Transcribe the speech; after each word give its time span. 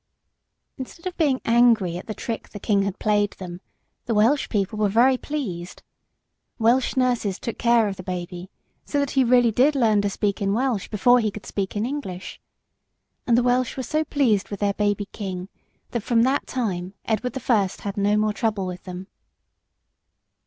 Instead 0.79 1.05
of 1.05 1.15
being 1.15 1.39
angry 1.45 1.95
at 1.95 2.07
the 2.07 2.15
trick 2.15 2.49
the 2.49 2.59
king 2.59 2.81
had 2.81 2.97
played 2.97 3.33
them, 3.33 3.61
the 4.07 4.15
Welsh 4.15 4.49
people 4.49 4.79
were 4.79 4.89
very 4.89 5.15
pleased. 5.15 5.83
Welsh 6.57 6.97
nurses 6.97 7.37
took 7.37 7.59
care 7.59 7.87
of 7.87 7.97
the 7.97 8.01
baby, 8.01 8.49
so 8.83 8.99
that 8.99 9.11
he 9.11 9.23
really 9.23 9.51
did 9.51 9.75
learn 9.75 10.01
to 10.01 10.09
speak 10.09 10.41
in 10.41 10.53
Welsh 10.53 10.87
before 10.89 11.19
he 11.19 11.29
could 11.29 11.45
speak 11.45 11.75
in 11.75 11.85
English. 11.85 12.41
And 13.27 13.37
the 13.37 13.43
Welsh 13.43 13.77
were 13.77 13.83
so 13.83 14.03
pleased 14.03 14.49
with 14.49 14.59
their 14.59 14.73
baby 14.73 15.05
king 15.05 15.49
that 15.91 16.01
from 16.01 16.23
that 16.23 16.47
time 16.47 16.95
Edward 17.05 17.33
the 17.33 17.39
First 17.39 17.81
had 17.81 17.95
no 17.95 18.17
more 18.17 18.33
trouble 18.33 18.65
with 18.65 18.85
them. 18.85 19.05